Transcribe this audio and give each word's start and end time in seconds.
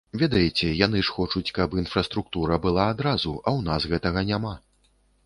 Ведаеце, 0.19 0.67
яны 0.85 1.01
ж 1.09 1.13
хочуць, 1.17 1.51
каб 1.57 1.75
інфраструктура 1.81 2.57
была 2.65 2.87
адразу, 2.95 3.35
а 3.37 3.49
ў 3.59 3.69
нас 3.69 3.81
гэтага 3.93 4.25
няма. 4.31 4.57